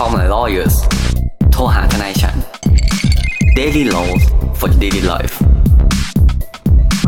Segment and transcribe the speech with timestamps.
[0.00, 0.76] Call my lawyers
[1.52, 2.36] โทรหาทนายฉัน
[3.58, 4.22] Daily Laws
[4.58, 5.34] for Daily Life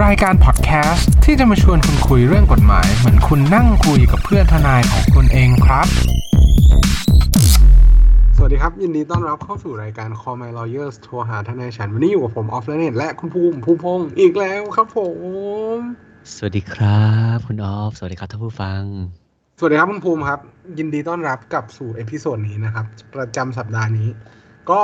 [0.05, 5.87] รายการพอดแคสต์ที่จะมาชวนคุณคุยเรื่องกฎหมาย เหมือนคุณนั่งคุยกับเพื่อนทนายของคุณเองครับ
[8.37, 14.99] สวัสดีครับ ยินดีต้อนรับเข้าสู่รายการ Call My Lawyers โทรหาทนายฉัน วันนี้อยู่กับผมออฟเลนและคุณภูมิภูมิพงศ์อีกแล้วครับผ
[15.77, 15.79] ม
[16.35, 18.83] สวัสดีครับ คุณออฟ สวัสดีครับท่านผู้ฟัง
[19.61, 20.41] สวัสดีครับคุณภูมิครับ
[20.79, 24.09] ยินดีต้อนรับกลับสู่ episode นี้นะครับ ประจำสัปดาห์นี้
[24.71, 24.83] ก็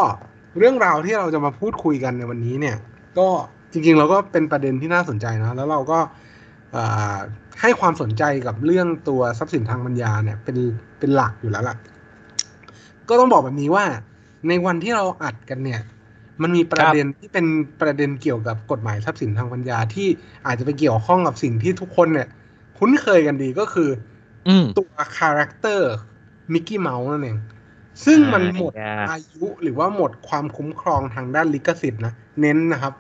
[0.59, 2.77] เรื่องราวที่เราจะมาพูดคุยกันในวันนี้เนี่ย
[3.19, 3.29] ก็
[3.73, 5.99] จริงๆเราก็เป็นประเด็นที่น่าสนใจนะ แล้วเราก็
[6.73, 6.83] เอ่
[7.15, 7.17] อ
[7.61, 10.57] ให้ความสนใจกับเรื่องตัวทรัพย์สินทางปัญญาเนี่ยเป็น
[10.99, 11.77] เป็นหลักอยู่แล้วล่ะ
[13.09, 13.85] ก็ต้องบอกแบบนี้ว่า
[14.49, 15.81] ในวันที่เราอัดกันเนี่ย
[16.43, 17.47] มันมีประเด็นที่เป็น
[17.81, 20.09] ประเด็นเกี่ยวกับกฎหมายทรัพย์สินทางปัญญาที่
[20.47, 22.29] อาจจะไปเกี่ยวข้องกับสิ่งที่ทุกคนเนี่ย
[22.79, 24.14] คุ้นเคยกันดีก็คืออืม
[24.79, 25.93] ตัวคาแรคเตอร์
[26.53, 27.39] มิกกี้เมาส์นั่นเอง
[28.07, 32.93] ซึ่งมันหมดอ่าอายุหรือว่าหมดความคุ้มครองทางด้านลิขสิทธิ์นะ เน้นนะครับ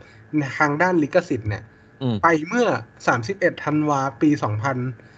[0.58, 1.62] ทางด้านลิขสิทธิ์เนี่ย
[2.02, 2.66] อืมไปเมื่อ
[3.16, 4.30] 31ธันวาปี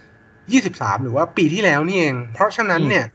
[0.07, 3.05] 2023 หรือว่าปีที่แล้วนี่เอง เพราะฉะนั้นเนี่ย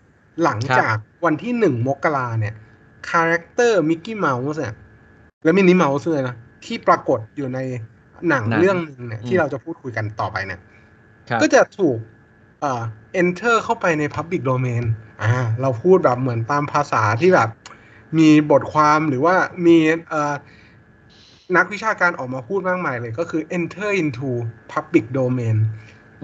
[0.42, 2.54] หลังจากวันที่ 1 มกราเนี่ย
[3.10, 4.74] คาแรคเตอร์มิกกี้เมาส์เนี่ย
[5.44, 7.58] และมินนี่เมาส์เลยนะ ที่ปรากฏอยู่ใน
[8.28, 10.60] หนังหนังเรื่องหนึงเนี่ยอืมที่เราจะพูดคุยกันต่อไปเนี่ย
[11.28, 11.98] ครับก็จะถูก
[12.62, 12.82] เอ่อ
[13.20, 14.84] enter เข้าไปใน public domain
[15.22, 17.48] อ่าเราพูดแบบเหมือนตามภาษาที่แบบ
[18.18, 19.34] มีบทความหรือว่า
[19.66, 19.76] มี
[20.10, 20.34] เอ่อ
[21.56, 24.30] นักวิชาการออกมาพูดมากมายเลยก็คือ enter into
[24.72, 25.56] public domain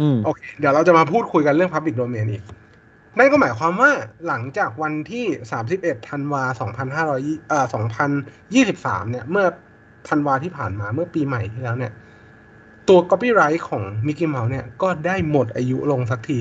[0.00, 2.44] อืมโอเค เดี๋ยวเราจะมาพูดคุยกันเรื่อง Public Domain อีก
[3.18, 3.90] นั่นก็หมายความว่า
[4.26, 5.24] หลังจากวันที่
[5.66, 6.42] 31ธันวา
[6.96, 7.66] 2500เอ่อ
[8.38, 9.46] 2023 เนี่ย เมื่อ
[10.08, 11.92] ธันวาที่ผ่านมาเมื่อปีใหม่ที่แล้วเนี่ย
[12.88, 16.40] ตัว Copyright ของ Mickey Mouse เนี่ยก็ได้หมดอายุลงสักที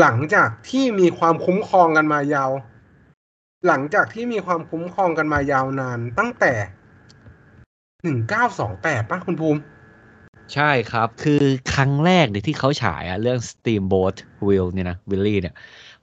[0.00, 2.50] หลังจากที่มีความคุ้มครองกันมายาว
[3.66, 6.52] หลังจากที่มีความคุ้มครองกันมายาวนานตั้งแต่
[8.16, 9.60] 1928ป่ะคุณภูมิ
[10.54, 11.42] ใช่ครับ คือ
[11.74, 14.16] ครั้งแรกเนี่ยที่เขาฉายอะเรื่อง Steamboat
[14.46, 15.54] Will เนี่ยนะวิลลี่เนี่ย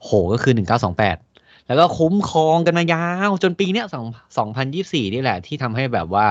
[0.02, 1.16] โหก็คือ1928แปด
[1.66, 3.96] แล้วก็คุ้มครองกันมายาว จนปีเนี้ย2
[4.54, 6.26] 2024นี่แหละ ที่ทำให้แบบว่า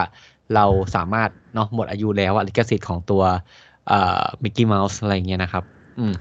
[0.56, 0.66] เรา
[0.96, 3.24] สามารถเนาะหมดอายุแล้วอะลิขสิทธิ์ของตัว
[3.88, 5.64] เอ่อมิกกี้เมาส์อะไรเงี้ยนะครับ
[6.00, 6.14] อืม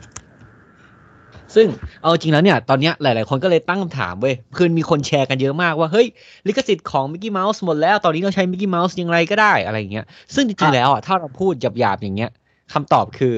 [1.55, 1.67] ซึ่ง
[2.01, 6.07] เอาจริงแล้วเนี่ย ตอนเนี้ยหลาย ๆ คนก็เลยตั้งคำถามเว้ยคือมีคนแชร์กันเยอะมากว่า เฮ้ย
[6.47, 12.31] ลิขสิทธิ์ของมิกกี้เมาส์หมดแล้ว ตอนนี้เราใช้มิกกี้เมาส์ยังไงก็ได้อะไรอย่างเงี้ย ซึ่งครัริงๆแล้วอะถ้าเราพูดหยาบ ๆ อย่างเงี้ย
[12.73, 13.35] คำตอบคือ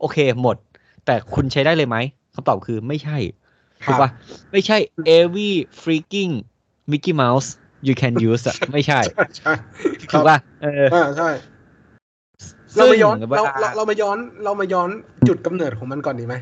[0.00, 0.56] โอเคหมด
[1.04, 1.96] แต่คุณใช้ได้เลยไหม
[2.34, 3.16] คำตอบคือไม่ใช่
[3.86, 4.10] ถูกปะ
[4.52, 4.76] ไม่ใช่
[5.18, 5.50] every
[5.82, 6.32] freaking
[6.90, 7.48] Mickey Mouse
[7.86, 9.52] you can use อะไม่ใช่ใช่ใช่
[10.10, 11.30] ถูกปะเอออ่าใช่
[12.76, 14.88] เรามาย้อนซึ่งเราวลเราเรามาย้อนเรามาย้อน
[15.28, 16.34] จุดกำเนิดของมันก่อนดีไหม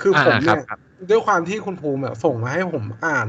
[0.00, 0.78] คือผมอ่าครัเนี่บยครับ
[1.10, 3.28] ด้วยความที่คุณภูมิอะส่งมาให้ผมอ่าน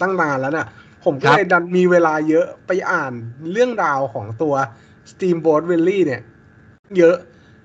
[0.00, 0.66] ตั้งนานแล้วเนี่ย
[1.04, 3.12] ผมก็ครับเลยดันมีเวลาเยอะไปอ่าน
[3.52, 4.54] เรื่องราวของตัว
[5.10, 6.22] Steamboat Willie เนี่ย
[6.98, 7.16] เยอะ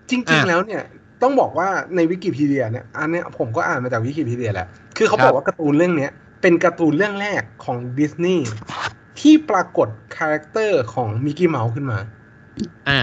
[0.10, 0.84] จริง ๆ แล้วเนี่ย
[1.22, 6.12] ต้องบอกว่าในวิกิพีเดียเนี่ยอันเนี้ยผมก็อ่านมาจากวิกิพีเดียแหละ คือเขาบอกว่าการ์ตูนเรื่องเนี้ย
[6.42, 8.48] เป็นการ์ตูนเรื่องแรกของดิสนีย์
[9.20, 9.88] ที่ปรากฏ
[10.18, 12.00] คาแรคเตอร์ของมิกกี้เมาส์ขึ้นมา
[12.90, 13.00] อ่า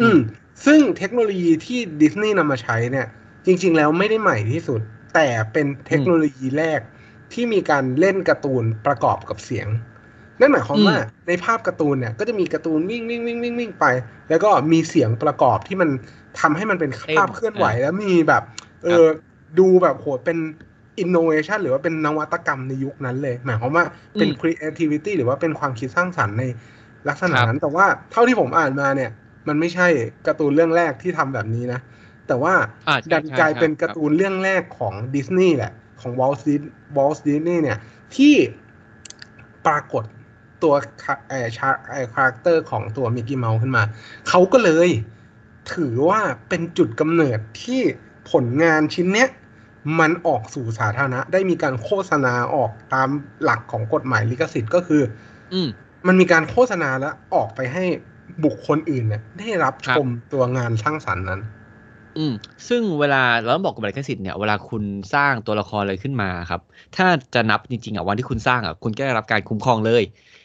[0.00, 0.18] อืม
[0.66, 3.06] ซึ่งเทคโนโลยีที่ดิสนีย์นำมาใช้เนี่ย
[3.46, 4.80] จริง ๆ แล้วไม่ได้ใหม่ที่สุด
[5.14, 6.80] แต่เป็นเทคโนโลยีแรก
[7.32, 9.68] ที่มีการเล่นการ์ตูนประกอบกับเสียง
[10.40, 13.84] นั่นหมายความว่าอืมในภาพการ์ตูนเนี่ย ก็จะมีการ์ตูนวิ่งวิ่งวิ่งวิ่งวิ่งไป
[14.28, 15.90] แล้วก็มีเสียงประกอบที่มัน
[16.40, 18.42] ทำให้มันเป็นภาพเคลื่อนไหวแล้วมีแบบ
[18.84, 19.04] เออ
[19.58, 20.38] ดูแบบโหเป็น
[20.98, 23.84] อินโนเวชันหรือว่าเป็นนวัตกรรมในยุคนั้นเลย หมายความว่า
[24.18, 26.44] เป็นอืม creativity หรือว่าเป็นความคิดสร้างสรรค์ใน
[27.08, 29.10] ลักษณะครับนั้นแต่ว่าเท่าที่ผมอ่านมาเนี่ย
[29.48, 29.88] มันไม่ใช่
[30.26, 31.80] การ์ตูนเรื่องแรกที่ทำแบบนี้นะ
[32.28, 32.54] แต่ว่า
[32.88, 36.62] อ่าใช่ดันกลายใช่เป็นการ์ตูนเรื่องแรกของดิสนีย์แหละ ของวอลต์ดิส
[36.96, 37.78] วอลต์ดิสนีย์เนี่ย
[38.16, 38.34] ที่
[39.66, 40.04] ปรากฏ
[40.62, 40.74] ตัว
[41.28, 43.82] เอ่อชาเอ่อคาแรคเตอร์ของตัวมิกกี้เมาส์ขึ้นมา
[44.28, 44.88] เขาก็เลย
[45.74, 47.80] ถือว่าเป็นจุดกำเนิดที่
[48.30, 49.28] ผลงานชิ้นเนี้ย
[49.98, 53.08] มันออกสู่สาธารณะ ได้มีการโฆษณาออกตาม
[53.42, 55.02] หลักของกฎหมายลิขสิทธิ์ก็คือ
[55.52, 55.68] อืม
[56.06, 57.84] มันมีการโฆษณาแล้วออกไปให้
[58.44, 61.40] บุคคลอื่นเนี่ยได้รับครัชบมตัวงานสร้างสรรค์นั้น
[62.14, 62.30] อืม
[62.68, 64.82] ซึ่งเวลาเราต้องบอกกับลิขสิทธิ์เนี่ยเวลาคุณ
[65.12, 66.60] สร้างตัวละครอะไรขึ้นมาครับ
[66.94, 70.02] ถ้าจะนับจริงๆอะวันที่คุณสร้างอะคุณก็ได้รับการคุ้มครองเลย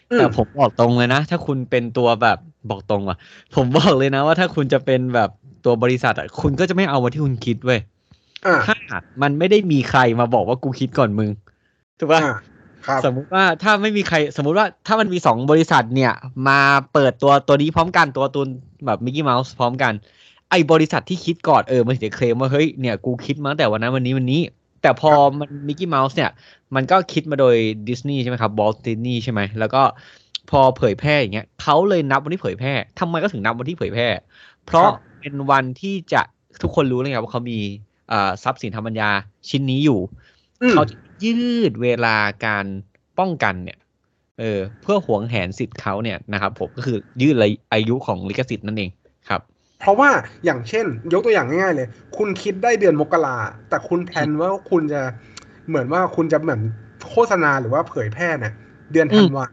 [0.10, 2.38] อืมแต่ผมบอกตรงเลยนะ ถ้าคุณเป็นตัวแบบ
[2.68, 3.16] บอกตรงอะ
[3.54, 5.30] ผมบอกเลยนะว่าถ้าคุณจะเป็นแบบ
[5.64, 7.93] ตัวบริษัทอะคุณก็จะไม่เอาวันที่คุณคิดเว้ยอ่า
[8.68, 8.76] ถ้า
[9.22, 11.30] มันไม่ได้มีใครมาบอกว่ากูคิดก่อนมึง
[12.00, 12.36] ถูกป่ะอ่า
[12.88, 16.14] ครับสมมุติว่าถ้าไม่มีใครสมมุติว่าถ้ามันมีสองบริษัทเนี่ย
[16.48, 16.60] มา
[16.94, 18.48] เปิดตัวตัวนี้พร้อมกันตัวตุน
[18.86, 19.94] แบบมิกกี้เมาส์พร้อมกัน
[20.50, 24.42] ไอ้บริษัทที่คิดก่อนเออมันถึงจะเคลมว่าเฮ้ยเนี่ยกูคิดมาตั้งแต่วันนั้นวันนี้วันนี้
[24.82, 26.32] แต่พอมันมิกกี้เมาส์เนี่ย
[26.76, 27.56] มันก็คิดมาโดย
[27.90, 29.82] ดิสนีย์ใช่ไหมครับบอลดิสนีย์ใช่ไหมแล้วก็
[30.50, 34.08] พอเผยแพร่อย่างเงี้ยเขาเลยนับวันที่เผยแพร่ทำไมก็ถึงนับวันที่เผยแพร่
[34.66, 36.22] เพราะครับเป็นวันที่จะ
[36.62, 37.93] ทุกคนรู้เลยครับว่าเขามีอ่า
[38.44, 39.10] ทรัพย์สินทางปัญญา
[39.50, 40.00] ชิ้นนี้อยู่
[40.62, 42.16] อืมเขาจะยืดเวลา
[42.46, 42.66] การ
[43.20, 43.78] ป้องกันเนี่ย
[44.40, 47.36] เออ เพื่อหวงแหนสิทธิ์เขาเนี่ยนะครับ ผมก็คือยืด
[47.74, 48.90] อายุของลิขสิทธิ์นั่นเอง
[49.30, 49.42] ครับ
[49.80, 50.10] เพราะว่า
[50.46, 51.88] อย่างเช่น ยกตัวอย่างง่ายๆเลย
[52.18, 53.38] คุณคิดได้เดือนมกรา
[53.70, 55.02] แต่คุณแพลนว่าคุณจะ
[55.68, 56.62] เหมือนว่าคุณจะเหมือน
[57.10, 58.54] โฆษณาหรือว่าเผยแพร่เนี่ย
[58.92, 59.46] เดือนธันวา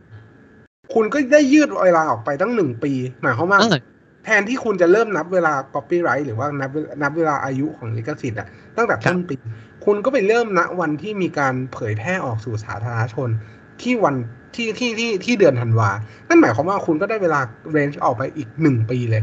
[0.95, 2.93] คุณก็ได้ยืดเวลาออกไปตั้งหนึ่งปี
[3.23, 3.79] หมายความว่าเออ
[4.25, 6.71] แทนที่คุณจะเริ่มนับเวลา copyright หรือว่านับ
[7.03, 9.35] นับเวลาอายุของลิขสิทธิ์อะตั้งแต่ต้นปี
[9.85, 13.29] คุณก็ไปเริ่มณวันที่มีการเผยแพร่ออกสู่สาธารณชน
[13.83, 14.15] ที่วัน
[14.55, 15.91] ที่ที่ที่ที่เดือนธันวา
[16.29, 17.41] นั่นหมายความว่าคุณก็ได้เวลา
[17.71, 19.23] เรนจ์ออกไปอีกหนึ่งปีเลย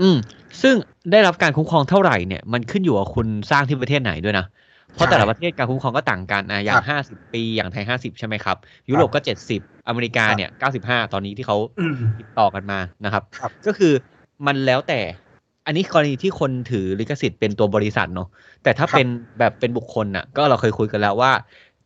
[0.00, 0.16] อืม
[0.62, 0.74] ซึ่ง
[1.12, 4.46] ได้รับการคุ้มครองเท่าไหร่เนี่ย มันขึ้นอยู่กับคุณสร้างที่ประเทศไหนด้วยนะ
[4.94, 8.56] เพราะใช่แต่ละประเทศการคุ้มครองก็ต่างกันนะอย่าครังบห้าสิบปีอย่างไทยห้าสิบใช่ไหมครับ
[8.88, 13.92] ยุโรปก็เจ็ดสิบอเมริกาครับเนี่ยเก้าสิบห้าตอนนี้ที่เขาอืมติดต่อกันมานะครับครับ ก็คือ
[14.46, 15.00] มันแล้วแต่
[15.66, 18.28] อันนี้กรณีที่คนถือลิขสิทธิ์เป็นตัวบริษัทเนาะ
[18.62, 19.08] แต่ถ้าครับเป็น
[19.38, 21.32] แบบเป็นบุคคลน่ะ ก็เราเคยคุยกันแล้วว่า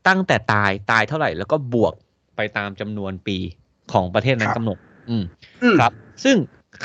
[0.08, 1.94] ตั้งแต่ตายตายเท่าไหร่แล้วก็บวก
[2.36, 3.36] ไปตามจำนวนปี
[3.92, 4.78] ของประเทศนั้นกำหนด
[5.10, 5.24] อืม
[5.62, 5.92] อืมครับ
[6.24, 6.36] ซึ่ง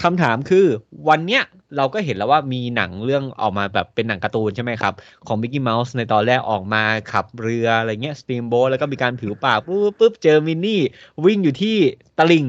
[0.03, 0.65] คำถามคือ
[1.09, 1.43] วันเนี้ย
[1.77, 4.93] เราก็เห็นแล้วว่ามีหนังเรื่องออกมาแบบเป็นหนังการ์ตูนใช่ไหมครับ
[5.27, 10.81] ของมิกกี้เมาส์ในตอนแรกออกมาขับเรืออะไรเงี้ยสตีมโบ๊ทแล้วก็มีการผิวปากปุ๊บปุ๊บเจอมินนี่
[11.25, 11.75] วิ่งอยู่ที่
[12.19, 12.45] ตะลิง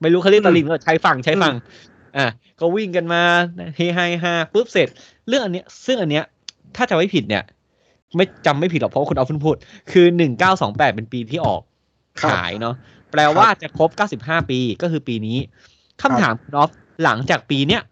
[0.00, 1.54] ไม่รู้เขาเรียกตะลิงหรือใช้ฝั่งใช้ฝั่ง
[2.16, 2.26] อะ
[2.60, 3.22] ก็วิ่งกันมา
[3.76, 4.88] เฮฮาเฮฮาปุ๊บเสร็จ
[5.28, 6.24] เรื่องอันเนี้ยซึ่งอันเนี้ย
[6.76, 7.42] ถ้าจะไม่ผิดเนี่ย
[8.16, 9.56] ไม่จำไม่ผิดหรอกเพราะว่าคุณเอาเพิ่งพูด
[9.90, 11.62] คือหนึ่งเก้าสองแปดเป็นปีที่ออก
[12.20, 12.74] ครับขายเนาะ
[13.10, 13.90] แปลว่าจะครบ
[14.20, 15.38] 95ปีก็คือปีนี้
[16.02, 16.70] คำถามคุณออฟ
[17.04, 17.82] หลังจากปีเนี้ย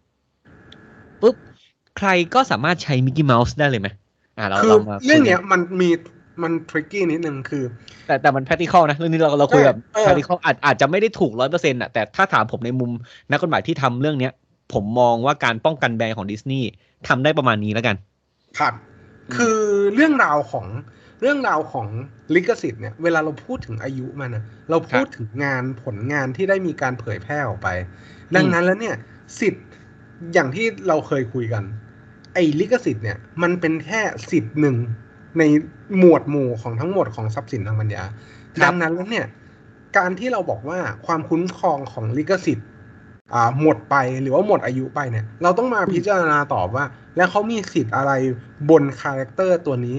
[1.22, 1.34] ปุ๊บ
[1.98, 3.88] ใครก็สามารถใช้มิกกี้เมาส์ได้เลยไหม
[4.38, 5.90] อ่าเราคือเรามาเรื่องเนี้ยมันมี
[6.42, 7.64] มันทริกกี้นิดนึงคือ
[8.06, 12.90] แต่แต่มัน practical นะ เรื่องนี้เราเราคุยแบบเออ practical อาจอาจจะไม่ได้ถูกร้อยเปอร์เซ็นต์อะแต่ถ้าถามผมในมุม
[13.30, 14.32] นักกฎหมายที่ทำเรื่องเนี้ย
[14.72, 16.68] ผมมองว่าการป้องกันแบรนด์ของดิสนีย์
[17.08, 17.96] ทำได้ประมาณนี้แล้วกัน
[18.58, 18.74] ครับ
[19.36, 19.60] คือ
[19.94, 20.66] เรื่องราวของ
[21.20, 21.86] เรื่องราวของ
[22.34, 27.68] ลิขสิทธิ์เนี่ย เวลาเราพูดถึงอายุมันนะเราพูดถึงงานผลงานที่ได้มีการเผยแพร่ออกไป
[28.36, 28.96] ดังนั้นแล้วเนี่ย
[29.40, 29.66] สิทธิ์
[30.32, 31.62] อย่างที่เราเคยคุยกัน
[32.34, 34.76] ไอ้ลิขสิทธิ์เนี่ย มันเป็นแค่สิทธิ์หนึ่ง
[35.38, 35.42] ใน
[35.98, 38.04] หมวดหมู่ของทั้งหมดของทรัพย์สินทางปัญญา
[38.60, 39.26] ครับดังนั้นแล้วเนี่ย
[39.96, 42.68] การที่เราบอกว่าความคุ้มครองของลิขสิทธิ์
[43.34, 46.84] อ่าหมดไปหรือว่าหมดอายุไปเนี่ย เราต้องมาพิจารณาต่อว่า
[47.16, 48.12] แล้วเขามีสิทธิ์อะไร
[48.70, 49.96] บนคาแรคเตอร์ตัวนี้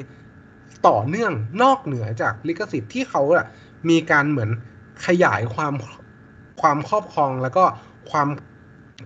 [0.88, 3.46] ต่อเนื่องนอกเหนือจากลิขสิทธิ์ที่เขาอะ
[3.90, 4.50] มีการเหมือน
[5.06, 5.74] ขยายความ
[6.62, 7.64] ความครอบครองแล้วก็
[8.12, 8.28] ความ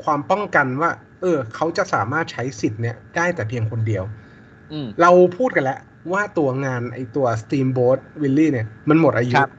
[0.03, 0.91] ความป้องกันว่า
[1.21, 4.03] เออ เขาจะสามารถใช้สิทธิ์เนี่ยได้แต่เพียงคนเดียว
[4.71, 5.79] อืมเราพูดกันแล้ว
[6.11, 9.51] ว่าตัวงานไอตัว Steamboat Willie เนี่ยมันหมดอายุครับ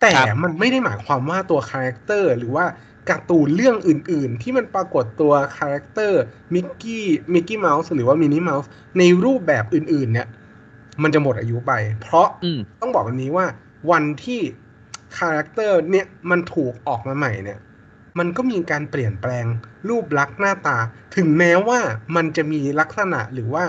[0.00, 2.64] แต่ครับมันไม่ได้หมายความว่าตัวคาแรคเตอร์หรือว่า
[3.10, 6.20] การ์ตูนเรื่องอื่น ๆ ที่มันปรากฏตัวคาแรคเตอร์
[6.54, 7.04] มิกกี้
[7.34, 10.28] มิกกี้เมาส์หรือว่ามินนี่เมาส์ในรูปแบบอื่น ๆ เนี่ย
[11.02, 13.46] มันจะหมดอายุไป เพราะอืมต้องบอกแบบนี้ว่า
[13.90, 14.40] วันที่
[15.18, 17.58] character เนี่ยมันถูกออกมาใหม่เนี่ย
[18.18, 19.46] มันก็มีการเปลี่ยนแปลง
[19.88, 20.78] รูปลักษณ์หน้าตา
[21.16, 21.80] ถึงแม้ว่า
[22.16, 23.64] มันจะมีลักษณะหรือว่า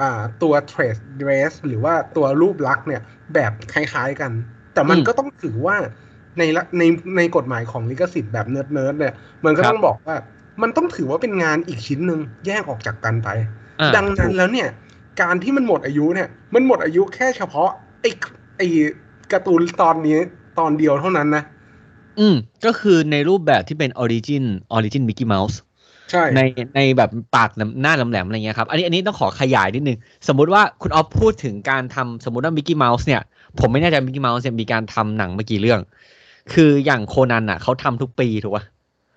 [0.00, 3.02] อ่าตัว trade dress หรือว่าตัวรูปลักษณ์เนี่ย
[3.34, 4.32] แบบคล้ายๆกัน
[4.74, 5.76] แต่มันอืมก็ต้องถือว่า
[6.38, 6.82] ในละใน
[7.16, 10.16] ในกฎหมายของลิขสิทธิ์แบบ nerd nerd เนี่ย มันก็ครับต้องบอกว่า
[10.62, 13.28] มันต้องถือว่าเป็นงานอีกชิ้นหนึ่งแยกออกจากกันไป
[13.80, 14.68] อ่าดังนั้นแล้วเนี่ย
[15.20, 17.70] การที่มันหมดอายุเนี่ย มันหมดอายุแค่เฉพาะ
[18.00, 18.10] ไอ้
[18.58, 18.66] ไอ้
[19.32, 20.18] การ์ตูนตอนนี้
[20.58, 21.44] ตอนเดียวเท่านั้นนะ
[22.18, 25.60] อืม ก็คือในรูปแบบที่เป็น origin origin มิกกี้เมาส์
[26.10, 26.40] ใช่ใน
[26.76, 27.50] ในแบบปาก
[27.82, 29.98] หน้าแหลมๆอะไรเงี้ยครับอันนี้อันนี้ต้องขอขยายนิดนึง
[30.28, 33.22] สมมุติว่าคุณออฟพูดถึงการทำสมมติว่ามิกกี้เมาส์เนี่ย
[33.60, 35.80] ผมไม่แน่ใจมิกกี้เมาส์เนี่ยมีการทำหนังมากี่เรื่อง
[36.52, 38.64] คืออย่างโคนันอะเขาทำทุกปีถูกป่ะ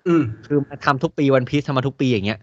[0.08, 2.38] อืมคือมาทำทุกปีวันพีซทำมาทุกปีอย่างเงี้ย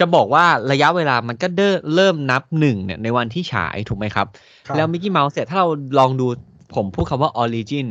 [0.00, 4.26] จะบอกว่าระยะเวลามันก็เออเริ่มนับหนึ่งเนี่ยในวันที่ฉายถูกไหมครับ
[4.66, 6.26] ครับ แล้วมิกกี้เมาส์เนี่ยถ้าเราลองดู
[6.74, 7.86] ผมพูดคำว่า origin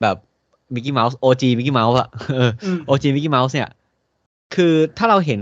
[0.00, 0.16] แบบ
[0.74, 3.68] มิกกี้เมาส์ OG มิกกี้เมาส์อะเอออืม OG มิกกี้เมาส์เนี่ย
[4.54, 5.38] คือถ้าเราเห็น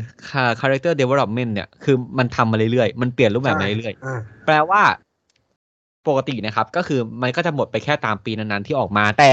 [0.60, 4.82] character development เนี่ย คือมันทำมาเรื่อยๆ มันเปลี่ยนรูปแบบมาเรื่อยอ่าๆแปลว่า
[6.08, 9.30] ปกตินะครับ ก็คือมันก็จะหมดไปแค่ตามปีนั้นๆที่ออกมา แต่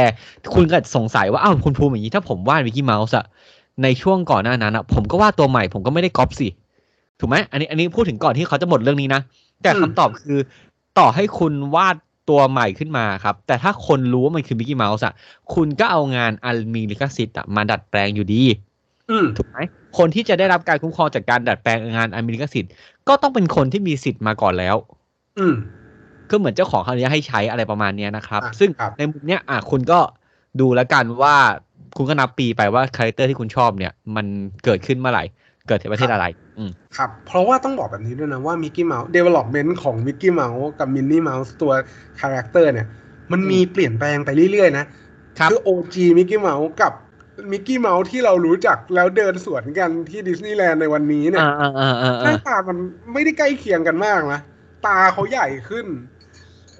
[0.53, 3.25] คุณก็สงสัยว่า อ้าว คุณภูมิอย่างนี้ถ้าผมวาดมิกกี้เมาส์อะ
[3.83, 6.47] ในช่วงก่อนหน้านั้นอะผมก็วาดตัวใหม่ผมก็ไม่ได้ก๊อปสิ
[7.19, 9.21] ถูกไหมอันนี้อันนี้พูดถึงก่อนที่เขาจะหมดเรื่องนี้นะ
[9.63, 10.39] แต่คำตอบคือ
[10.99, 11.95] ต่อให้คุณวาด
[12.29, 15.13] ตัวใหม่ขึ้นมาครับ แต่ถ้าคนรู้ว่ามันคือมิกกี้เมาส์อะ
[15.53, 18.43] คุณก็เอางานอันมีลิขสิทธิ์อะมาดัดแปลงอยู่ดี
[19.09, 19.57] อืมถูกไหม
[19.97, 22.71] คนที่จะได้รับการคุ้มครองจากการดัดแปลงงานอันมีลิขสิทธิ์
[23.07, 24.75] ก็ต้องเป็นคนที่มีสิทธิ์มาก่อนแล้ว
[25.39, 25.55] อืม
[26.29, 29.99] ก็เหมือนเจ้าของเขาอนุญาตให้ใช้อะไรประมาณเนี้ยนะครับอะซึ่งครับในมุมเนี้ยอะคุณก็
[30.59, 31.35] ดูแล้วกันว่า
[31.97, 34.25] คุณก็นับปีไปว่า character ที่คุณชอบเนี่ย มัน
[34.63, 35.23] เกิดขึ้นเมื่อไหร่
[35.67, 36.25] เกิดที่ประเทศอะไร
[36.57, 41.71] อืมครับ เพราะว่าต้องบอกแบบนี้ด้วยนะว่ามิกกี้เมาส์ development ของมิกกี้เมาส์กับมินนี่เมาส์ตัว
[42.19, 42.87] character เนี่ย
[43.31, 44.85] มันมีเปลี่ยนแปลงไปเรื่อยๆนะ
[45.39, 46.93] ครับอ OG มิกกี้เมาส์กับ
[47.51, 52.77] มิกกี้เมาส์ที่เรารู้จักแล้วเดินสวนกันที่ดิสนีย์แลนด์ในวันนี้เนี่ยอ่าอ่าอ่าอ่าหน้าตามัน
[53.13, 54.41] ไม่ได้ใกล้เคียงกันมากนะ
[54.87, 55.85] ตาเขาใหญ่ขึ้น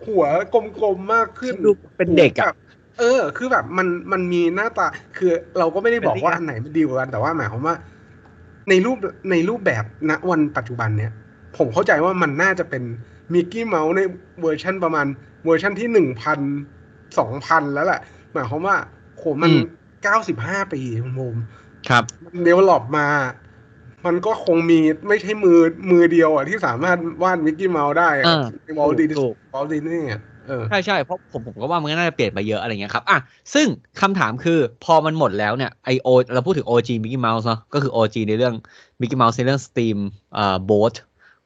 [0.07, 2.57] หัวกลมๆมากขึ้นดูเป็นเด็กหูอะแบบ
[2.99, 7.75] เออ คือแบบมันมันมีหน้าตา คือเราก็ไม่ได้บอกว่าเป็นเด็กอะอันไหนมันดีกว่ากันแต่ว่าหมายความว่า
[8.69, 8.97] ในรูป
[9.31, 11.11] ในรูปแบบณวันปัจจุบันเนี่ย
[11.57, 12.83] ผมเข้าใจว่ามันน่าจะเป็น
[13.33, 14.01] มิกกี้เมาส์ใน
[14.41, 15.07] เวอร์ชันประมาณ
[15.45, 16.39] เวอร์ชันที่หนึ่งพัน
[17.19, 18.01] สองพันแล้วแหละ
[18.33, 18.75] หมายความว่า
[19.17, 19.51] โหมัน
[20.03, 21.37] เก้าสิบห้าปีคุณโมม
[21.89, 23.07] ครับมัน develop มา
[24.05, 25.59] มันก็คงมีไม่ใช่มือ
[25.91, 30.36] มือเดียวอะที่สามารถวาดมิกกี้เมาส์ได้อะอ่าในวอลดิสถูกวอลดิสนี่อะเออ
[30.69, 33.17] ใช่ใช่เพราะผมผมก็ว่ามันก็น่าจะเปลี่ยนไปเยอะอะไรเงี้ยครับอะ
[33.53, 33.67] ซึ่ง
[34.01, 38.55] คำถามคือพอมันหมดแล้วเนี่ยไอโอเราพูดถึง OG Mickey Mouse เนาะก็คือ OG ในเรื่อง
[39.01, 39.97] Mickey Mouse ในเรื่อง Steam
[40.37, 40.95] อ่า Boat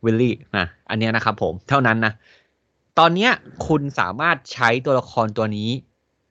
[0.05, 2.13] Willie นะอันเนี้ยนะครับผมเท่านั้นนะ
[3.00, 3.31] ตอนเนี้ย
[3.67, 5.70] คุณสามารถใช้ตัวละครตัวนี้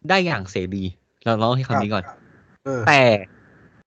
[0.08, 0.84] ได้อย่างเสรี
[1.24, 2.04] เราเล่าให้คำนี้ก่อน
[2.64, 3.02] เออแต่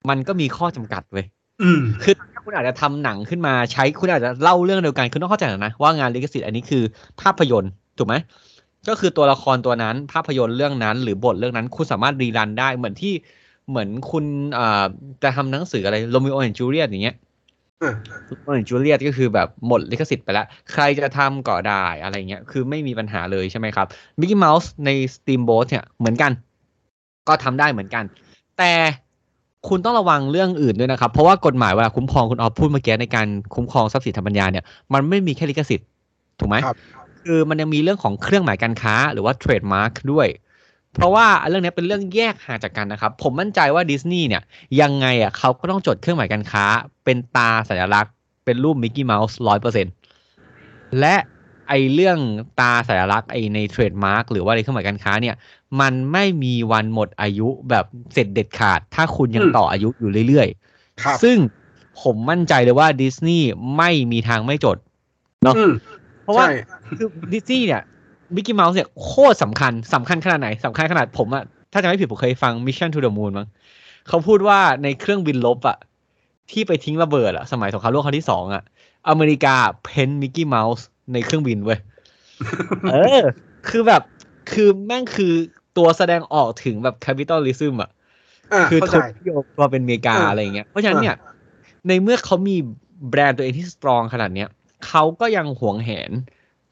[0.09, 1.25] มันก็มีข้อจำกัดเว้ย
[1.61, 6.83] อืมคือถ้าคุณอาจจะทำหนังขึ้นมาใช้คุณอาจจะเล่าเรื่องเดียวกันคุณต้องเข้าใจก่อนนะว่างานลิขสิทธิ์อันนี้คือ
[7.21, 8.15] ภาพยนตร์ถูกไหม
[8.89, 13.13] ก็คือตัวละครตัวนั้น ภาพยนตร์เรื่องนั้น หรือบทเรื่องนั้น คุณสามารถ rerun ได้เหมือนที่
[13.69, 14.25] เหมือนคุณ
[14.57, 14.85] อ่า
[15.23, 17.15] จะทำหนังสืออะไร Romeo and Juliet อย่างเงี้ย
[17.81, 17.93] อะ
[18.25, 23.87] Romeo and Juliet ก็คือแบบหมดลิขสิทธิ์ไปแล้ว ใครจะทำก็ได้อะไรเงี้ยคือไม่มีปัญหาเลยใช่ไหมครับ
[24.19, 26.31] มิกกี้เมาส์ใน Steamboat เนี่ยเหมือนกัน
[27.27, 28.03] ก็ทำได้เหมือนกัน
[28.57, 28.71] แต่
[29.69, 34.63] คุณต้องระวังเรื่องอื่นด้วยนะครับ เพราะว่ากฎหมายเวลาคุ้มครองคุณออฟพูดเมื่อกี้ในการคุ้มครองทรัพย์สินทางปัญญาเนี่ย
[34.93, 35.87] มันไม่มีแค่ลิขสิทธิ์
[36.39, 36.55] ถูกไหม
[37.23, 40.27] ครับคือมันยังมีเรื่องของเครื่องหมายการค้าหรือว่า trademark ด้วย
[40.93, 44.43] เพราะว่าเรื่องนี้เป็นเรื่องแยกห่างจากกันนะครับ ผมมั่นใจว่าดิสนีย์เนี่ย
[44.81, 46.65] ยังไงอะเขาก็ต้องจดเครื่องหมายการค้า
[47.05, 48.13] เป็นตราสัญลักษณ์
[48.45, 49.87] เป็นรูปมิกกี้เมาส์ร้อยเปอร์เซ็นต์
[50.99, 51.15] และ
[51.69, 52.17] ไอเรื่อง
[52.59, 55.35] ตาสัญลักษณ์ไอในเทรดมาร์กหรือว่าในเครื่องหมายการค้าเนี่ย
[55.81, 60.47] มันไม่มีวันหมดอายุแบบเสร็จเด็ดขาด ถ้าคุณยังอืมต่ออายุอยู่เรื่อย
[61.03, 61.37] ครับๆซึ่ง
[62.01, 64.77] ผมมั่นใจเลยว่าดิสนีย์ไม่มีทางไม่จด
[65.43, 65.73] เนอะอืม
[66.23, 66.51] เพราะว่าใช่
[66.97, 67.81] คือดิสนีย์เนี่ย
[68.35, 73.47] มิกกี้เมาส์เนี่ยโคตรสำคัญสำคัญขนาดไหนสำคัญขนาดผมอะถ้าจะไม่ผิดผมเคยฟัง Mission to the Moon มั้ง
[74.07, 75.77] เขาพูดว่าในเครื่องบินลบอะ
[76.51, 78.63] ที่ไปทิ้งระเบิดอะสมัยสงครามโลกครั้งที่สองอะ
[79.09, 81.79] อเมริกา paint มิกกี้เมาส์ในเครื่องบินเว้ย
[82.91, 83.21] เออ
[83.69, 84.01] คือแบบ
[84.51, 85.33] คือแม่งคือ
[85.77, 87.89] ตัวแสดงออกถึงแบบ capitalism อะ
[88.53, 91.15] อ่าคือเข้าใจทุนนิยมความเป็นอเมริกาเออออะไรอย่างเงี้ยเพราะฉะนั้นเนี่ย
[91.87, 92.55] ในเมื่อเขามี
[93.09, 94.49] แบรนด์ตัวเองที่ strong ขนาดเนี้ย
[94.87, 96.11] เขาก็ยังหวงแหน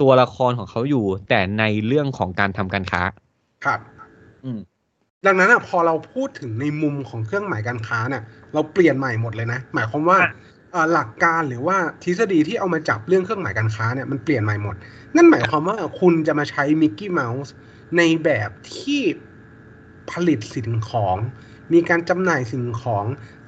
[0.01, 3.01] ตัวละครของเขาอยู่ แต่ในเรื่องของการทำการค้า
[3.65, 3.80] ครับ
[4.46, 4.60] อืม
[5.25, 10.32] ดังนั้นอะพอเราพูดถึงในมุมของเครื่องหมายการค้าเนี่ยเราเปลี่ยนใหม่หมดเลยนะ หมายความว่าอะ
[10.72, 14.75] เอ่อหลักการหรือว่าทฤษฎีที่เอามาจับเรื่องเครื่องหมายการค้าเนี่ยมันเปลี่ยนใหม่หมด
[15.15, 17.53] นั่นหมายความว่าคุณจะมาใช้มิกกี้เมาส์
[17.98, 19.01] ในแบบที่
[20.12, 21.18] ผลิตสิ่งของ
[21.74, 23.06] มีการจำหน่ายสิ่งของ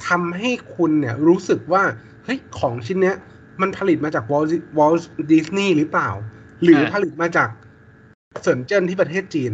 [0.08, 1.84] ทำให้คุณเนี่ยรู้สึกว่า
[2.24, 3.16] เฮ้ยของชิ้นเนี้ย
[3.62, 4.44] มันผลิตมาจากวอล
[4.78, 4.94] วอล
[5.32, 6.10] ดิสนีย์หรือเปล่า
[6.64, 7.50] หรืออ่าผลิตมาจาก
[8.42, 9.54] เซินเจิ้นที่ประเทศจีน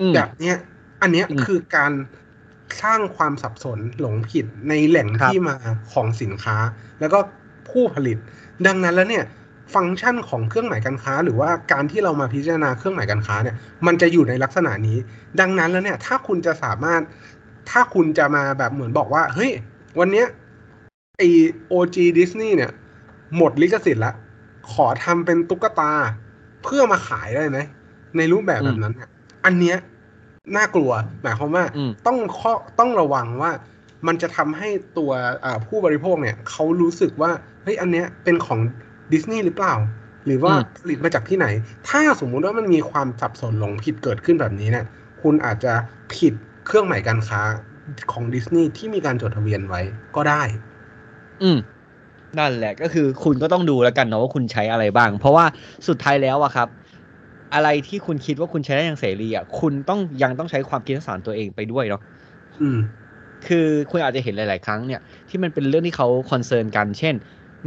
[0.00, 0.56] อืมแบบเนี้ย
[1.02, 1.92] อันเนี้ยอืมคือการ
[2.82, 5.56] สร้างความสับสนหลงผิดในแหล่งครับที่มา
[5.92, 6.56] ของสินค้า
[7.00, 7.18] แล้วก็
[7.70, 8.18] ผู้ผลิต
[8.66, 9.24] ดังนั้นแล้วเนี่ย
[9.74, 14.98] ฟังก์ชันของเครื่องหมายการค้า หรือว่าการที่เรามาพิจารณาเครื่องหมายการค้าเนี่ย มันจะอยู่ในลักษณะนี้
[15.40, 17.00] ดังนั้นแล้วเนี่ย ถ้าคุณจะสามารถ
[17.70, 19.50] ถ้าคุณจะมาแบบเหมือนบอกว่า เฮ้ย
[19.98, 20.26] วันเนี้ย
[21.18, 21.22] ไอ
[21.68, 22.72] โอจีดิสนีย์เนี่ย
[23.36, 24.12] หมดลิขสิทธิ์ละ
[24.72, 25.92] ขอทำเป็นตุ๊กตา
[26.64, 27.58] เพื่อมาขายได้ไหม
[28.16, 29.08] ในรูปแบบแบบนั้นเนี่ย
[29.44, 29.76] อันเนี้ย
[30.56, 30.90] น่ากลัว
[31.22, 33.50] หมายความว่าอืมต้องข้อต้องระวังว่า
[34.06, 35.10] มันจะทำให้ตัว
[35.44, 37.30] อ่าผู้บริโภคเนี่ยเขารู้สึกว่า
[37.62, 38.60] เฮ้ยอันเนี้ยเป็นของ
[39.12, 39.74] ดิสนีย์หรือเปล่า
[40.26, 41.46] หรือว่าอืมผลิตมาจากที่ไหน
[41.88, 44.86] ถ้าสมมุติว่ามันมีความสับสนหลงผิดเกิดขึ้นแบบนี้เนี่ย
[45.22, 45.74] คุณอาจจะ
[46.14, 46.34] ผิด
[46.66, 47.40] เครื่องหมายการค้า
[48.12, 49.80] ของดิสนีย์ที่มีการจดทะเบียนไว้
[50.16, 50.42] ก็ได้
[51.42, 51.58] อืม
[52.38, 55.44] นั่นแหละก็คือคุณก็ต้องดูแล้วกันเนาะว่าคุณใช้อะไรบ้าง เพราะว่า
[55.88, 56.68] สุดท้ายแล้วอะครับ
[57.54, 62.00] อะไรที่คุณคิดว่าคุณใช้ได้อย่างเสรีอะคุณต้องยังต้องใช้ความคิดสร้างสรรค์ตัวเองไปด้วยเนาะ
[62.60, 62.78] อืม
[63.46, 67.14] คือคุณอาจจะเห็นหลาย ๆ ครั้งเนี่ย ที่มันเป็นเรื่องที่เขาคอนเซิร์นกัน เช่น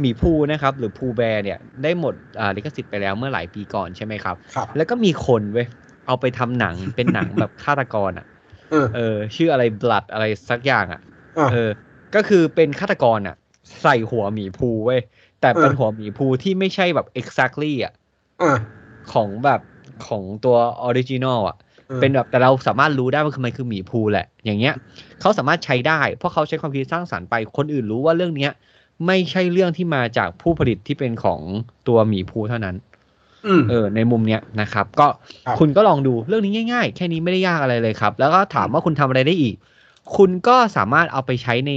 [0.00, 5.66] หมีภูนะครับ หรือภูแบร์เนี่ย ได้หมดอ่าลิขสิทธิ์ไปแล้วเมื่อหลายปีก่อนใช่ไหมครับครับ แล้วก็มีคนเว้ย
[6.06, 8.26] เอาไปทำหนังเป็นหนังแบบฆาตกรอะ
[8.70, 11.00] เออเออ ชื่ออะไร Blood อะไรสักอย่างอะ
[11.38, 11.70] อะเออ
[12.14, 13.36] ก็คือเป็นฆาตกรอะ
[13.82, 15.00] ใส่หัวหมีพูห์เว้ย
[15.40, 17.92] แต่เป็นเออหัวหมีพูห์ที่ไม่ใช่แบบ exactly อะ
[18.42, 18.58] อะ
[19.12, 19.60] ของแบบ
[20.06, 21.56] ของตัว original อะ
[21.90, 24.74] ออเป็นแบบแต่เราสามารถรู้ได้ว่าคือมันคือหมีพูห์แหละ อย่างเงี้ย
[25.20, 28.52] เขาสามารถใช้ได้ เพราะเขาใช้ความคิดสร้างสรรค์ไปคนอื่นรู้ว่าเรื่องเนี้ย
[29.06, 31.40] ไม่ใช่เรื่องที่มาจากผู้ผลิตที่เป็นของ
[31.88, 32.76] ตัวหมีพูห์เท่านั้น
[33.46, 35.08] อืมเออ ในมุมเนี้ยนะครับ ก็
[35.46, 39.54] ครับคุณก็ลองดูเรื่องนี้ง่าย ๆ แค่นี้ไม่ได้ยากอะไรเลยครับ แล้วก็ถามว่าคุณทำอะไรได้อีก
[40.16, 41.72] คุณก็สามารถเอาไปใช้ใน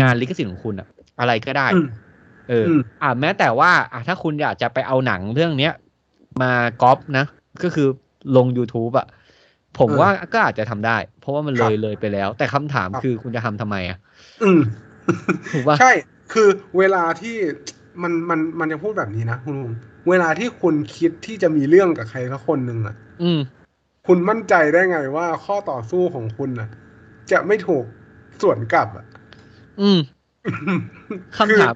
[0.00, 0.88] งานลิขสิทธิ์ของคุณอะ
[1.20, 1.86] อะไรก็ได้อืม
[2.48, 5.72] เอออมอ่าแม้แต่ว่าอะถ้าคุณอยากจะไปเอาหนังเรื่องเนี้ย
[6.42, 7.24] มาก๊อปนะ
[7.62, 7.88] ก็คือ
[8.36, 9.06] ลง YouTube อะ
[9.78, 13.98] ผมเออว่าก็อาจจะทำได้ เพราะว่ามันครัเลบยเลยไปแล้ว แต่คำถามครับคือคุณจะทำทำไมอะ
[14.44, 14.60] อืม
[15.52, 15.92] ถูกป่ะใช่
[16.32, 17.36] คือเวลาที่
[18.02, 19.72] มันมันมันจะพูดแบบนี้นะคุณลุง
[20.08, 23.40] เวลาที่คุณคิดที่จะมีเรื่องกับใครสักคนหนึ่งอะ อืม
[24.06, 26.68] คุณมั่นใจได้ไงว่าข้อต่อสู้ของคุณอะ
[27.32, 27.84] จะไม่ถูก
[28.40, 29.06] สวนกลับอะ
[29.80, 29.98] อืม
[31.38, 31.74] คำถาม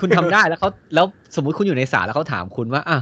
[0.00, 2.98] คุณทำได้แล้วเขาแล้วสมมุติคุณอยู่ในศาลแล้วเขาถามคุณว่าอะ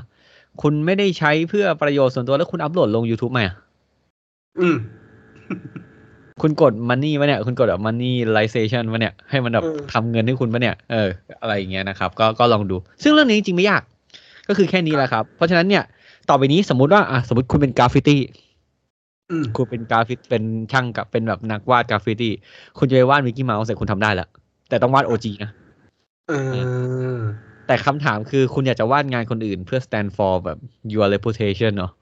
[0.63, 3.55] คุณไม่ได้ใช้เพื่อประโยชน์ส่วนตัวแล้วคุณอัพโหลดลง YouTube ไหมอะ
[4.61, 4.77] อืม
[6.43, 11.09] คุณกด money วะเนี่ย คุณกดแบบ money realization วะเนี่ย ให้มันแบบเออทำเงินให้คุณวะเนี่ย เออ
[11.41, 13.83] อะไรอย่างเงี้ยนะครับ ก็ก็ลองดู ซึ่งเรื่องนี้จริงๆไม่ยาก
[14.49, 15.83] ก็คือแค่นี้แหละครับ เพราะฉะนั้นเนี่ย
[16.29, 18.46] ต่อไปนี้สมมุติว่าอะสมมติคุณเป็นกราฟฟิตี้อืม
[19.57, 20.43] คุณเป็นกราฟิกเป็น
[20.73, 22.33] ช่างกับเป็นแบบนักวาดกราฟฟิตี้
[22.79, 24.29] คุณจะไปวาดมิกกี้เมาส์เสร็จคุณทำได้แล้ว
[24.69, 25.51] แต่ต้องวาด OG นะ
[26.29, 26.35] เอ
[27.15, 27.19] อ
[27.67, 30.59] แต่คำถามคือคุณอยากจะวาดงานคนอื่นเพื่อ stand for แบบ
[30.93, 31.93] your reputation เนาะ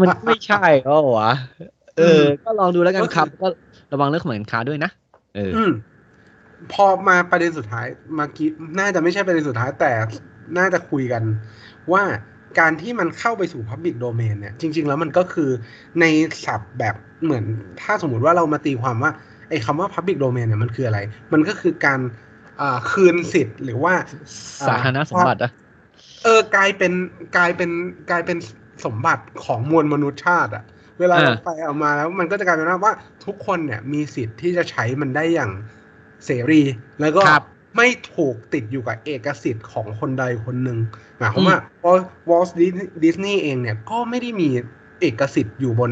[0.00, 1.32] มันไม่ใช่เหรอวะ
[1.98, 3.48] เออ ก็ลองดูแล้วกันครับ ก็
[3.92, 4.90] ระวังเรื่องของการค้าด้วยนะ
[5.36, 5.70] เอออืม
[6.72, 7.86] พอมาประเด็นสุดท้าย
[8.18, 9.92] มากี้น่าจะไม่ใช่ประเด็นสุดท้ายแต่
[10.58, 11.22] น่าจะคุยกัน
[11.92, 12.02] ว่า
[12.58, 15.50] การที่มันเข้าไปสู่ Public Domain เนี่ย จริง ๆ แล้วมันก็คือ
[16.00, 16.04] ใน
[16.44, 17.44] ศัพท์แบบเหมือน
[17.82, 19.12] ถ้าสมมุติว่าเรามาตีความว่า
[19.48, 20.98] ไอ้คำว่า Public Domain เนี่ยมันคืออะไร
[21.32, 22.00] มันก็คือการ
[22.60, 23.94] อ่าคืนสิทธิ์หรือว่า
[24.68, 25.50] สาธารณสมบัติอะ
[26.24, 26.92] เออกลายเป็น
[27.36, 27.70] กลายเป็น
[28.10, 28.38] กลายเป็น
[28.84, 30.64] สมบัติของมวลมนุษยชาติอะ
[31.00, 32.94] เวลาอ่าเราไปเอามาแล้วมันก็จะกลายเป็นว่า
[33.26, 35.50] ทุกคนเนี่ยมีสิทธิ์ที่จะใช้มันได้อย่าง
[36.26, 36.62] เสรี
[37.00, 37.44] แล้วก็ครับ
[37.78, 40.78] ไม่ถูกติดอยู่กับเอกสิทธิ์ของคนใดคนหนึ่ง
[41.18, 41.58] หมายความว่า
[42.30, 42.44] วอล
[43.04, 44.48] ดิสนีย์เองเนี่ยก็ไม่ได้มี
[45.00, 45.90] เอกสิทธิ์อยู่บน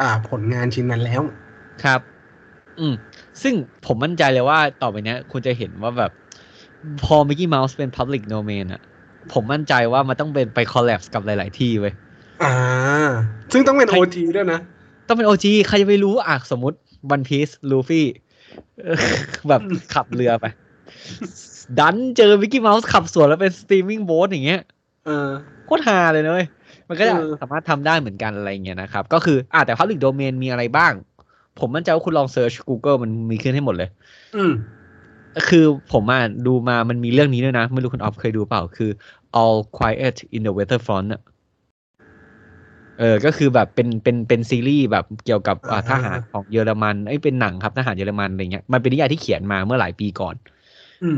[0.00, 1.22] อ่าผลงานชิ้นนั้นแล้ว
[1.84, 2.00] ครับ
[2.80, 2.94] อืม
[3.42, 3.54] ซึ่ง
[3.86, 6.12] ผมมั่นใจเลยว่าต่อไปเนี้ยคุณจะเห็นว่าแบบ
[7.04, 8.82] พอ Mickey Mouse เป็น Public Domain อะ
[9.32, 11.94] ผมมั่นใจว่ามันต้องเป็นไป collapse กับหลาย ๆ ที่เว้ย
[12.42, 12.54] อ่า
[13.52, 14.60] ซึ่งต้องเป็นใครโอทีด้วยนะ
[15.08, 16.76] ต้องเป็น OG ใครจะไปรู้อะสมมติ
[17.14, 18.06] One Piece ลูฟี่
[19.48, 19.60] แบบ
[19.94, 20.46] ขับเรือไป
[21.78, 24.62] ดันเจอ Mickey Mouse ขับสวนแล้วเป็น streaming boat อย่างเงี้ย
[25.06, 25.28] เออ
[25.66, 26.46] โคตรฮาเลยนะเว้ย
[26.88, 30.92] มันก็จะเออสามารถทำได้เหมือนกันอะไรเงี้ยนะครับ ก็คืออ่าแต่ Public Domain มีอะไรบ้าง
[31.58, 33.88] ผมมั่นใจว่าคุณลอง search Google มันมีขึ้นให้หมดเลย
[34.36, 34.52] อืม
[35.48, 38.90] คือผมอะดูมามันมีเรื่องนี้ด้วยนะ ไม่รู้คุณออฟเคยดูเปล่า คือ
[39.42, 41.22] All Quiet in the Waterfront อะ
[42.98, 50.61] เออ ก็คือแบบเป็นเป็นเป็นซีรีส์แบบเกี่ยวกับอ่าอ่าทหารของเยอรมันไอ้ยเป็นหนังครับทหารเยอรมันอะไรเงี้ยมันเป็นนิยายที่เขียนมาเมื่อหลายปีก่อนอืม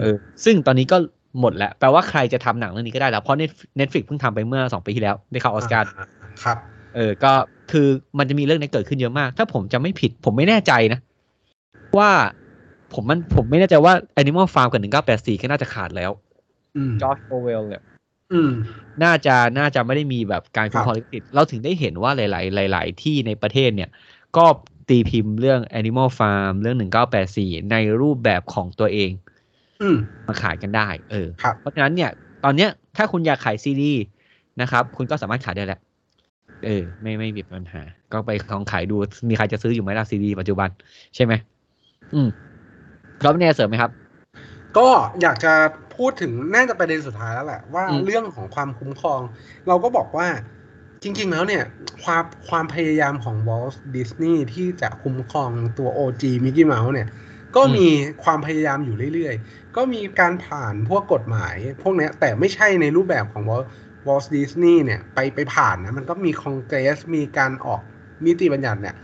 [0.01, 0.97] เออซึ่งตอนนี้ก็
[1.41, 3.39] หมดแล้ว แปลว่าใครจะทำหนังเรื่องนี้ก็ได้แล้ว เพราะ
[3.79, 5.87] Netflix เพิ่งทำไปเมื่อสองปีที่แล้วได้เข้าออสการ์
[6.43, 6.59] ครับ
[6.95, 7.33] เออ ก็
[7.73, 7.87] คือ
[8.19, 11.01] มันจะมีเรื่องนี้เกิดขึ้นเยอะมาก ถ้าผมจะไม่ผิด ผมไม่แน่ใจนะ
[11.99, 12.11] ว่า
[12.95, 13.93] ผมมันผมไม่แน่ใจว่า
[14.23, 16.11] Animal Farm กับ1984ก็น่าจะขาดแล้ว
[16.77, 17.83] อืมจอร์จโอเวลเนี่ย
[18.33, 18.51] อืม
[19.03, 23.91] น่าจะน่าจะไม่ได้มีแบบการคุ้มครองครับลิขสิทธิ์เราถึงได้เห็นว่าหลาย ๆ หลาย ๆ ที่ในประเทศเนี่ย
[24.37, 24.45] ก็
[24.89, 26.77] ตีพิมพ์เรื่อง Animal Farm เรื่อง
[27.25, 29.34] 1984 ในรูปแบบของตัวเองอื
[29.95, 29.97] ม
[30.29, 32.11] มาขายกันได้ เออครับเพราะฉะนั้นเนี่ย
[32.45, 33.93] ตอนเนี้ยถ้าคุณอยากขายซีดี
[34.61, 35.81] นะครับ คุณก็สามารถขายได้แหละ
[36.65, 37.83] เออ ไม่ไม่มีปัญหา
[38.13, 38.97] ก็ไปลองขายดู
[39.29, 40.69] มีใครจะซื้ออยู่ไหมล่ะซีดีปัจจุบัน
[41.15, 41.33] ใช่ไหม
[42.15, 42.29] อืม
[43.23, 43.91] ครับเนี่ยเสริมไหมครับ
[44.79, 44.89] ก็
[45.21, 45.53] อยากจะ
[45.97, 49.21] พูดถึงน่าจะประเด็นสุดท้ายแล้วแหละว่าอืมเรื่องของความคุ้มครอง
[49.69, 50.29] เราก็บอกว่า
[51.03, 51.65] จริง ๆ แล้วเนี่ย
[52.05, 57.09] ความความพยายามของวอลต์ดิสนีย์ที่จะคุ้มครองตัว OG มิกกี้เมาส์เนี่ย
[57.57, 57.89] ก็มี
[58.25, 63.63] ความพยายามอยู่เรื่อยๆ ก็มีการผ่านพวกกฎหมาย พวกเนี้ยแต่ไม่ใช่ในรูปแบบของวอล
[64.07, 67.81] วอลต์ดิสนีย์เนี่ยไปไปผ่านนะมันก็มีคอนเกรสมีการออก
[68.27, 68.97] นิติบัญญัติเนี่ย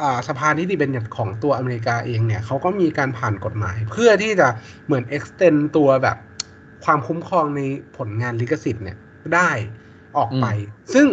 [0.00, 4.48] อ่าสภานิติบัญญัติของตัวอเมริกาเองเนี่ยเขาก็มีการผ่านกฎหมาย เพื่อที่จะ
[4.86, 6.16] เหมือน extend ตัวแบบ
[6.84, 7.60] ความคุ้มครองใน
[7.96, 8.96] ผลงานลิขสิทธิ์เนี่ย
[9.34, 9.50] ได้
[10.16, 10.46] ออกไป
[10.94, 11.06] ซึ่ง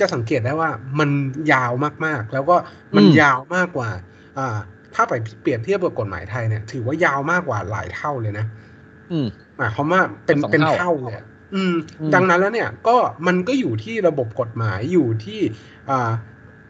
[0.00, 1.10] จะสังเกตได้ว่ามัน
[1.52, 1.72] ยาว
[2.04, 2.56] มากๆ แล้วก็
[2.96, 3.90] มันอืมยาวมากกว่า
[4.38, 4.58] อ่า
[4.94, 8.46] ถ้าไปเปรียบเทียบกับกฎหมายไทยเนี่ย ถือว่ายาวมากกว่าหลายเท่าเลยนะ
[9.12, 9.26] อืม
[9.56, 15.40] หมายความว่าเป็นสองเป็นเท่าเท่าเลยอะอืมอืม ดังนั้นแล้วเนี่ย ก็มันก็อยู่ที่ระบบกฎหมายอยู่ที่
[15.90, 16.10] อ่า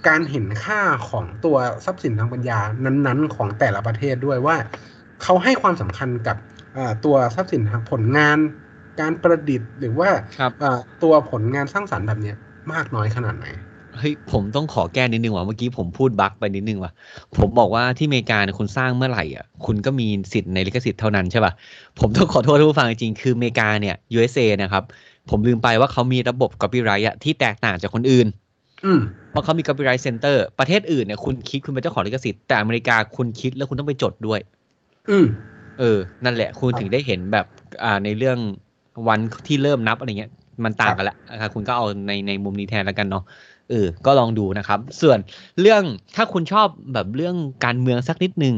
[0.09, 0.81] การเห็นค่า
[1.11, 4.57] ของตัวทรัพย์สินทางปัญญานั้น ๆ ของแต่ละประเทศด้วยว่า
[5.23, 6.37] เขาให้ความสำคัญกับ
[6.77, 8.39] อ่าตัวทรัพย์สินทางผลงาน
[9.01, 12.37] การประดิษฐ์หรือว่าครับเอ่อตัวผลงานสร้างสรรค์แบบเนี้ย
[12.73, 13.47] มากน้อยขนาดไหน
[14.01, 16.93] เฮ้ยผมต้องขอแก้นิดนึงว่ะเมื่อกี้ผมพูดบั๊กไปนิดนึงว่ะ
[17.37, 21.53] ผมบอกว่าที่อเมริกาเนี่ยคุณสร้างเมื่อไหร่อะคุณก็มีสิทธิ์ในลิขสิทธิ์เท่านั้นใช่ป่ะ
[22.01, 24.85] ผมต้องขอโทษท่านผู้ฟังจริงๆคืออเมริกาเนี่ย USA นะครับ
[25.31, 28.27] ผมลืมไปว่าเขามีระบบ copyright อะที่แตกต่างจากคนอื่น
[28.85, 34.41] อืมเพราะเขามี copyright center ประเทศอื่นเนี่ยคุณคิดคุณเป็นเจ้าของลิขสิทธิ์แต่อเมริกาคุณคิดแล้วคุณต้องไปจดด้วย
[35.11, 35.27] อืม
[35.79, 37.47] เออ นั่นแหละ คุณถึงได้เห็นแบบ
[37.85, 38.39] อ่าในเรื่อง
[39.09, 40.31] วันที่เริ่มนับอะไรเงี้ย
[40.65, 43.25] มันต่างกันละนะครับคุณก็เอาในในมุมนี้แทนแล้วกันเนาะ
[43.71, 45.19] เออ ก็ลองดูนะครับ ส่วน
[45.61, 45.83] เรื่อง
[46.17, 48.55] ถ้าคุณชอบแบบเรื่องการเมืองสักนิดนึง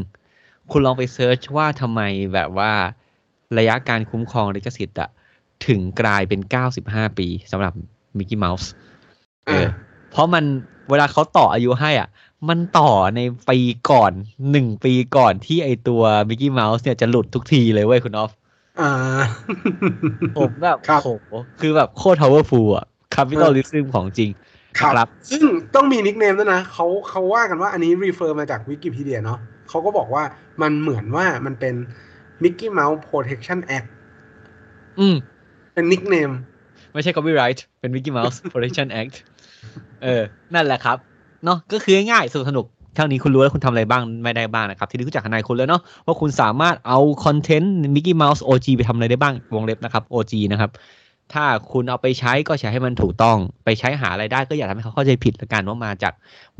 [0.70, 2.00] คุณลองไป search ว่าทำไม
[2.34, 2.72] แบบว่า
[3.58, 5.10] ระยะการคุ้มครองลิขสิทธิ์อะ
[5.66, 6.40] ถึงกลายเป็น
[6.80, 7.72] 95 ปีสำหรับ
[8.18, 8.70] มิกกี้เมาส์
[9.46, 9.66] เออ
[10.10, 10.44] เพราะมัน
[10.90, 12.08] เวลาเขาต่ออายุให้อะ
[12.48, 13.20] มันต่อใน
[13.50, 13.58] ปี
[13.90, 14.12] ก่อน
[14.50, 18.32] หนึ่งปีก่อนที่ไอตัวมิกกี้เมาส์เนี่ยจะหลุดทุกทีเลยเว้ยคุณออฟ
[18.80, 18.90] อ่า
[20.38, 21.10] ผมแบบครับโห
[21.60, 24.30] คือแบบโคตร powerful อะ capitalism ของจริง
[24.80, 25.42] ครับ ซึ่ง
[25.74, 30.22] ต้องมี nickname ด้วยนะเขาเขาว่ากันว่าอันนี้ refer มาจากวิกิพีเดียเนาะเขาก็บอกว่า
[30.62, 31.74] มันเหมือนว่ามันเป็น
[32.42, 33.88] Mickey Mouse Protection Act
[35.00, 35.16] อืม
[35.74, 36.30] เป็น nickname
[36.92, 39.14] ไม่ใช่ copyright เป็น Mickey Mouse Protection Act
[40.02, 40.22] เออ
[40.54, 40.96] นั่นแหละครับ
[41.44, 50.70] เนาะก็คือง่ายๆสนุกสนุกเท่านี้คุณรู้แล้วคุณทำอะไรบ้างไม่ได้บ้างนะครับ ทีนี้คุณจากทนายคุณแล้วเนาะว่าคุณสามารถเอาคอนเทนต์ Mickey Mouse OG ไปทำอะไรได้บ้างวงเล็บนะครับ OG นะครับ
[51.34, 56.12] ถ้าคุณเอาไปใช้ก็ใช้ให้มันถูกต้อง ไปใช้หาไรายได้ก็อย่าทำให้เขาเข้าใจผิดละกันว่ามาจาก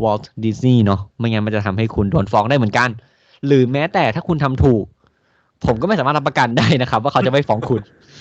[0.02, 2.88] Walt Disney เนาะไม่งั้นมันจะทำให้คุณโดนฟ้องได้เหมือนกัน
[3.46, 4.84] หรือแม้แต่ถ้าคุณทำถูก
[5.66, 7.80] ผมก็ไม่สามารถรับประกันได้นะครับ ว่าเขาจะไม่ฟ้องคุณ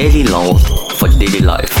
[0.00, 0.62] Daily laws
[0.98, 1.79] for daily life.